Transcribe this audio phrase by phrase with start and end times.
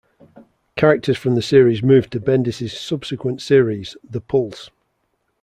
[0.75, 4.71] Characters from the series moved to Bendis' subsequent series "The Pulse".